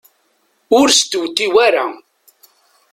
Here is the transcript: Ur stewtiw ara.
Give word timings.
Ur 0.79 0.87
stewtiw 0.91 1.55
ara. 1.67 1.85